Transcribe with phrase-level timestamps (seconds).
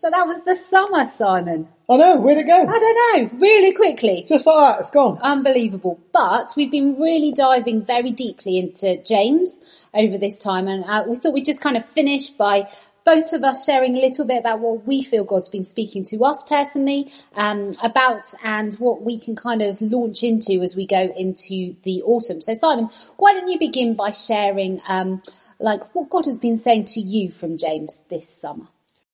[0.00, 1.68] So that was the summer, Simon.
[1.86, 2.54] I know, where'd it go?
[2.54, 4.24] I don't know, really quickly.
[4.26, 5.18] Just like that, it's gone.
[5.20, 6.00] Unbelievable.
[6.10, 11.16] But we've been really diving very deeply into James over this time and uh, we
[11.16, 12.66] thought we'd just kind of finish by
[13.04, 16.24] both of us sharing a little bit about what we feel God's been speaking to
[16.24, 21.12] us personally um, about and what we can kind of launch into as we go
[21.14, 22.40] into the autumn.
[22.40, 22.88] So Simon,
[23.18, 25.20] why don't you begin by sharing um,
[25.58, 28.68] like what God has been saying to you from James this summer?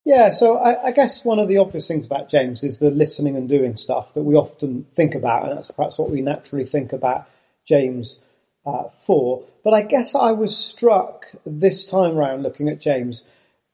[0.07, 3.35] Yeah, so I, I, guess one of the obvious things about James is the listening
[3.35, 6.93] and doing stuff that we often think about, and that's perhaps what we naturally think
[6.93, 7.29] about
[7.67, 8.21] James
[8.65, 9.43] uh, for.
[9.65, 13.25] But I guess I was struck this time round looking at James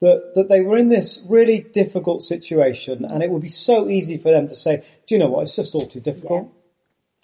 [0.01, 4.17] that, that they were in this really difficult situation, and it would be so easy
[4.17, 5.43] for them to say, "Do you know what?
[5.43, 6.53] It's just all too difficult." Yeah.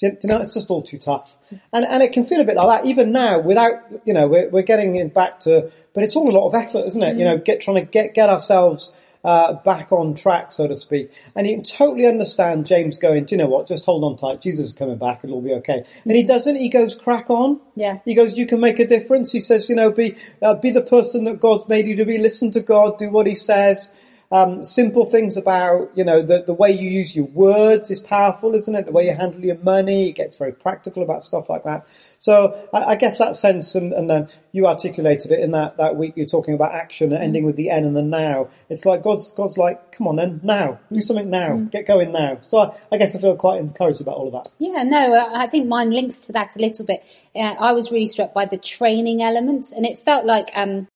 [0.01, 1.35] Do you know, it's just all too tough.
[1.73, 4.47] And, and it can feel a bit like that even now without, you know, we're,
[4.47, 7.15] we're getting back to, but it's all a lot of effort, isn't it?
[7.15, 7.19] Mm.
[7.19, 11.11] You know, get, trying to get, get ourselves uh, back on track, so to speak.
[11.35, 14.41] And you can totally understand James going, do you know what, just hold on tight,
[14.41, 15.83] Jesus is coming back, it'll be okay.
[16.05, 17.59] And he doesn't, he goes, crack on.
[17.75, 17.99] Yeah.
[18.05, 19.31] He goes, you can make a difference.
[19.31, 22.17] He says, you know, be, uh, be the person that God's made you to be,
[22.17, 23.91] listen to God, do what he says.
[24.31, 28.53] Um, simple things about, you know, the, the way you use your words is powerful,
[28.53, 28.85] isn't it?
[28.85, 31.87] The way you handle your money, it gets very practical about stuff like that.
[32.19, 35.95] So I, I guess that sense, and, and uh, you articulated it in that, that
[35.95, 38.49] week you're talking about action and ending with the N and the now.
[38.69, 41.71] It's like God's, God's like, come on then, now, do something now, mm.
[41.71, 42.37] get going now.
[42.41, 44.53] So I, I, guess I feel quite encouraged about all of that.
[44.59, 47.01] Yeah, no, I think mine links to that a little bit.
[47.35, 50.87] Uh, I was really struck by the training element and it felt like, um,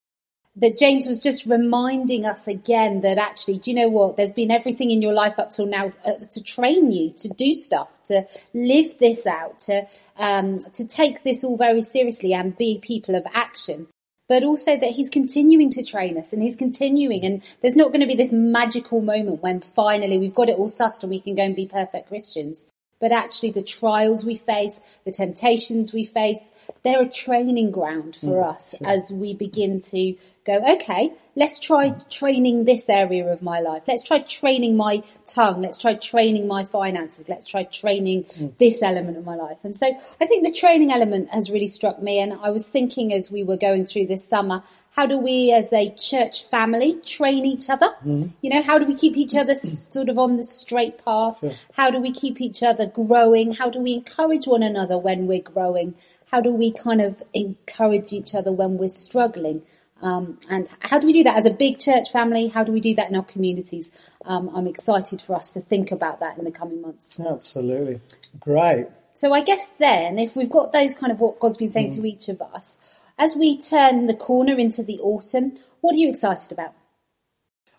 [0.55, 4.17] that James was just reminding us again that actually, do you know what?
[4.17, 7.55] There's been everything in your life up till now uh, to train you to do
[7.55, 9.87] stuff, to live this out, to
[10.17, 13.87] um, to take this all very seriously and be people of action.
[14.29, 17.99] But also that he's continuing to train us and he's continuing and there's not going
[17.99, 21.35] to be this magical moment when finally we've got it all sussed and we can
[21.35, 22.67] go and be perfect Christians
[23.03, 26.53] but actually the trials we face, the temptations we face,
[26.83, 28.87] they're a training ground for mm, us sure.
[28.87, 30.15] as we begin to
[30.45, 33.83] go, okay, let's try training this area of my life.
[33.87, 35.61] Let's try training my tongue.
[35.61, 37.29] Let's try training my finances.
[37.29, 38.57] Let's try training mm.
[38.57, 39.57] this element of my life.
[39.63, 39.87] And so
[40.19, 42.19] I think the training element has really struck me.
[42.19, 45.71] And I was thinking as we were going through this summer, how do we as
[45.73, 47.87] a church family train each other?
[48.05, 48.27] Mm-hmm.
[48.41, 51.39] You know, how do we keep each other sort of on the straight path?
[51.39, 51.51] Sure.
[51.73, 53.53] How do we keep each other growing?
[53.53, 55.95] How do we encourage one another when we're growing?
[56.25, 59.63] How do we kind of encourage each other when we're struggling?
[60.03, 62.49] Um, and how do we do that as a big church family?
[62.49, 63.89] How do we do that in our communities?
[64.25, 67.19] Um, I'm excited for us to think about that in the coming months.
[67.19, 68.01] Absolutely.
[68.39, 68.87] Great.
[69.13, 71.95] So I guess then, if we've got those kind of what God's been saying mm.
[71.95, 72.79] to each of us,
[73.17, 76.73] as we turn the corner into the autumn, what are you excited about?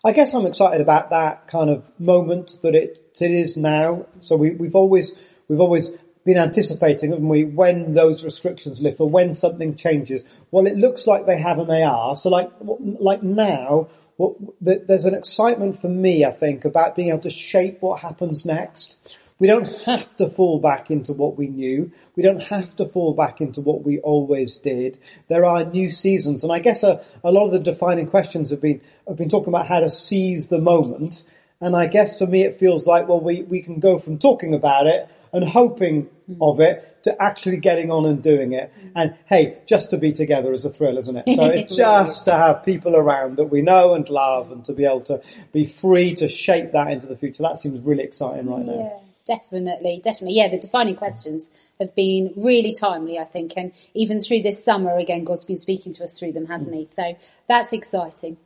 [0.03, 4.05] I guess I'm excited about that kind of moment that it, it is now.
[4.21, 5.13] So we, we've always,
[5.47, 10.25] we've always been anticipating, haven't we, when those restrictions lift or when something changes.
[10.51, 12.15] Well, it looks like they have and they are.
[12.15, 13.87] So like, like now,
[14.17, 18.45] what, there's an excitement for me, I think, about being able to shape what happens
[18.45, 18.97] next.
[19.37, 21.91] We don't have to fall back into what we knew.
[22.15, 24.97] We don't have to fall back into what we always did.
[25.27, 26.43] There are new seasons.
[26.43, 29.49] And I guess a, a lot of the defining questions have been, have been talking
[29.49, 31.23] about how to seize the moment.
[31.59, 34.55] And I guess for me, it feels like, well, we, we can go from talking
[34.55, 36.09] about it and hoping.
[36.41, 38.71] Of it to actually getting on and doing it.
[38.79, 38.91] Mm.
[38.95, 41.35] And hey, just to be together is a thrill, isn't it?
[41.35, 44.85] So it's just to have people around that we know and love and to be
[44.85, 45.21] able to
[45.53, 47.43] be free to shape that into the future.
[47.43, 48.77] That seems really exciting right now.
[48.77, 48.99] Yeah.
[49.25, 50.35] Definitely, definitely.
[50.35, 51.49] Yeah, the defining questions
[51.79, 53.53] have been really timely, I think.
[53.57, 56.87] And even through this summer, again, God's been speaking to us through them, hasn't he?
[56.91, 57.17] So
[57.47, 58.37] that's exciting.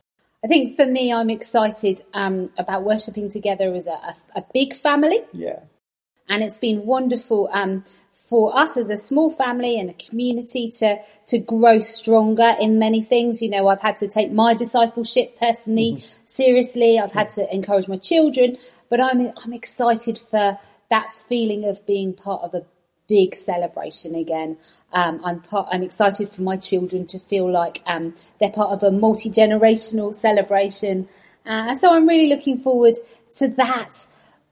[0.42, 4.72] I think for me, I'm excited um, about worshipping together as a, a, a, big
[4.72, 5.20] family.
[5.34, 5.60] Yeah.
[6.30, 7.84] And it's been wonderful um,
[8.14, 13.02] for us as a small family and a community to to grow stronger in many
[13.02, 13.42] things.
[13.42, 16.22] You know, I've had to take my discipleship personally mm-hmm.
[16.26, 16.98] seriously.
[16.98, 18.56] I've had to encourage my children,
[18.88, 20.58] but I'm I'm excited for
[20.90, 22.64] that feeling of being part of a
[23.08, 24.56] big celebration again.
[24.92, 28.82] Um, I'm part, I'm excited for my children to feel like um, they're part of
[28.82, 31.08] a multi generational celebration,
[31.46, 32.94] uh, so I'm really looking forward
[33.38, 34.06] to that.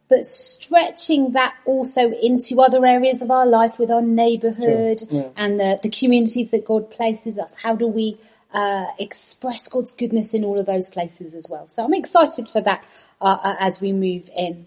[0.09, 5.29] But stretching that also into other areas of our life with our neighbourhood Sure, yeah.
[5.37, 7.55] and the, the communities that God places us.
[7.57, 8.19] How do we
[8.53, 11.69] uh, express God's goodness in all of those places as well?
[11.69, 12.85] So I'm excited for that
[13.21, 14.67] uh, uh, as we move in.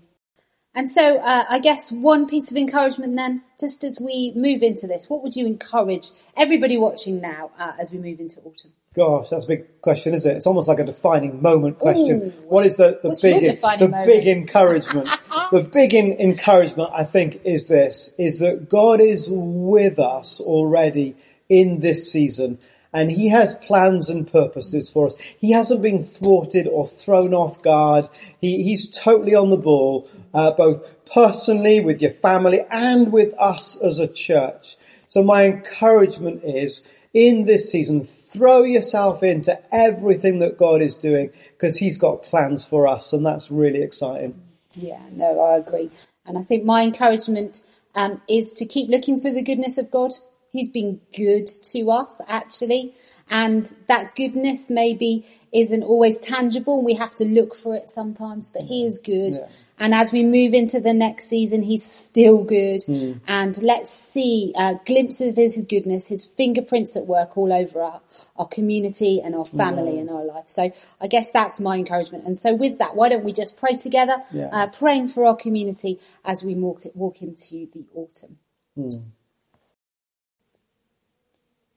[0.74, 4.88] And so uh, I guess one piece of encouragement then, just as we move into
[4.88, 8.72] this, what would you encourage everybody watching now uh, as we move into autumn?
[8.94, 10.36] Gosh, that's a big question, is it?
[10.36, 12.24] It's almost like a defining moment question.
[12.24, 14.06] Ooh, what is the, the big, the moment?
[14.06, 15.10] big encouragement?
[15.52, 21.16] the big in, encouragement, I think, is this, is that God is with us already
[21.48, 22.60] in this season.
[22.94, 25.16] And he has plans and purposes for us.
[25.40, 28.10] He hasn't been thwarted or thrown off guard.
[28.42, 33.78] He, he's totally on the ball, uh, both personally with your family and with us
[33.82, 34.76] as a church.
[35.08, 41.32] So my encouragement is in this season, throw yourself into everything that God is doing
[41.58, 44.42] because he's got plans for us and that's really exciting.
[44.74, 45.92] Yeah, no, I agree.
[46.26, 47.62] And I think my encouragement
[47.96, 50.12] um, is to keep looking for the goodness of God.
[50.52, 52.94] He's been good to us, actually.
[53.30, 56.82] And that goodness maybe isn't always tangible.
[56.84, 59.36] We have to look for it sometimes, but He is good.
[59.36, 59.48] Yeah.
[59.80, 62.82] And as we move into the next season, He's still good.
[63.28, 68.02] And let's see uh, glimpses of His goodness, His fingerprints at work all over our,
[68.36, 70.50] our community and our family and our life.
[70.50, 72.26] So I guess that's my encouragement.
[72.26, 74.50] And so with that, why don't we just pray together, Yeah.
[74.52, 78.38] uh, praying for our community as we walk, walk into the autumn.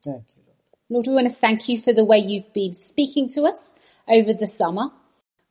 [0.04, 0.42] Thank you.
[0.90, 3.72] Lord, we want to thank you for the way you've been speaking to us
[4.06, 4.90] over the summer.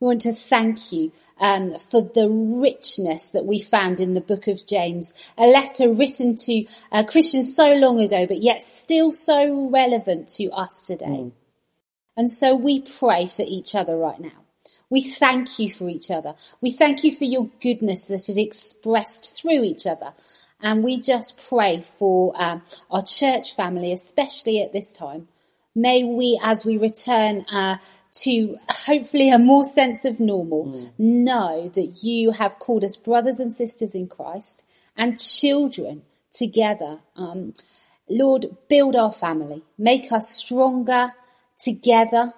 [0.00, 4.46] We want to thank you um, for the richness that we found in the book
[4.46, 9.68] of James, a letter written to uh, Christians so long ago, but yet still so
[9.70, 11.32] relevant to us today.
[12.16, 14.44] And so we pray for each other right now.
[14.90, 16.34] We thank you for each other.
[16.60, 20.14] We thank you for your goodness that is expressed through each other.
[20.64, 25.28] And we just pray for um, our church family, especially at this time.
[25.74, 27.76] May we, as we return uh,
[28.22, 33.52] to hopefully a more sense of normal, know that you have called us brothers and
[33.52, 34.64] sisters in Christ
[34.96, 36.00] and children
[36.32, 37.00] together.
[37.14, 37.52] Um,
[38.08, 41.12] Lord, build our family, make us stronger
[41.58, 42.32] together,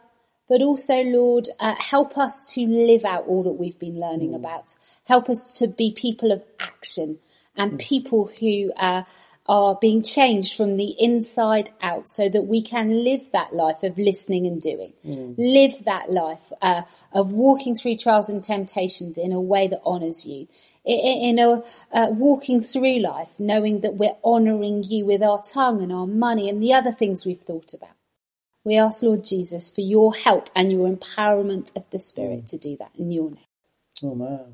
[0.49, 4.75] but also, Lord, uh, help us to live out all that we've been learning about.
[5.05, 7.19] Help us to be people of action
[7.57, 9.03] and people who uh,
[9.49, 13.97] are being changed from the inside out so that we can live that life of
[13.97, 14.93] listening and doing.
[15.39, 16.83] Live that life uh,
[17.13, 20.49] of walking through trials and temptations in a way that honours you.
[20.85, 21.63] In a
[21.93, 26.49] uh, walking through life, knowing that we're honouring you with our tongue and our money
[26.49, 27.91] and the other things we've thought about.
[28.65, 32.77] We ask, Lord Jesus, for your help and your empowerment of the Spirit to do
[32.79, 33.39] that in your name.
[34.03, 34.51] Oh man.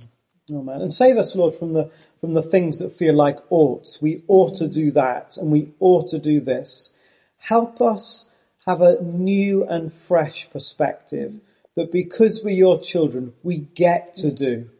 [0.52, 0.82] Oh man.
[0.82, 1.90] And save us, Lord, from the
[2.22, 4.00] from the things that feel like oughts.
[4.00, 6.94] We ought to do that and we ought to do this.
[7.38, 8.30] Help us
[8.64, 11.34] have a new and fresh perspective
[11.74, 14.70] that because we're your children, we get to do.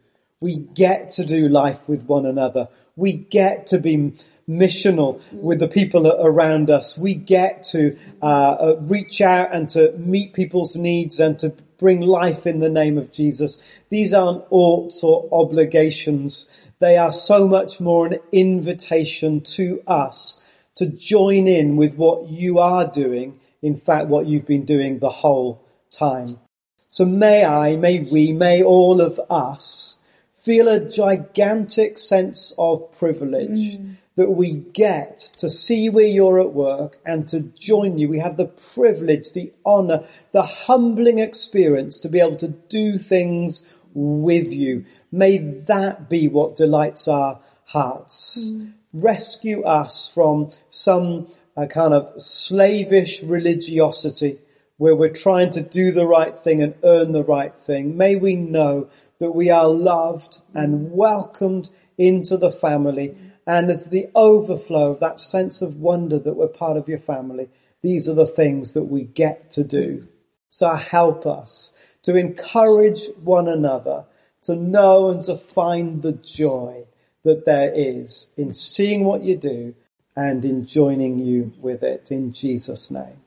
[0.41, 2.69] We get to do life with one another.
[2.95, 4.13] We get to be
[4.47, 6.97] missional with the people around us.
[6.97, 11.99] We get to uh, uh, reach out and to meet people's needs and to bring
[11.99, 13.61] life in the name of Jesus.
[13.89, 16.47] These aren't oughts or obligations.
[16.83, 20.43] They are so much more an invitation to us
[20.75, 23.39] to join in with what you are doing.
[23.61, 26.41] In fact, what you've been doing the whole time.
[26.89, 29.95] So may I, may we, may all of us
[30.41, 33.95] feel a gigantic sense of privilege mm.
[34.17, 38.09] that we get to see where you're at work and to join you.
[38.09, 43.65] We have the privilege, the honor, the humbling experience to be able to do things
[43.93, 44.85] with you.
[45.11, 48.51] May that be what delights our hearts.
[48.93, 54.39] Rescue us from some uh, kind of slavish religiosity
[54.77, 57.95] where we're trying to do the right thing and earn the right thing.
[57.95, 63.15] May we know that we are loved and welcomed into the family.
[63.45, 67.49] And as the overflow of that sense of wonder that we're part of your family,
[67.81, 70.07] these are the things that we get to do.
[70.49, 71.73] So help us
[72.03, 74.05] to encourage one another
[74.43, 76.83] to know and to find the joy
[77.23, 79.73] that there is in seeing what you do
[80.15, 83.21] and in joining you with it in Jesus' name.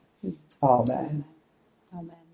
[0.63, 1.25] Amen.
[1.93, 2.26] Amen.